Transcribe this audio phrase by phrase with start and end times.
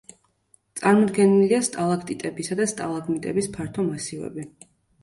[0.79, 4.51] წარმოდგენილია სტალაქტიტებისა და სტალაგმიტების ფართო მასივები.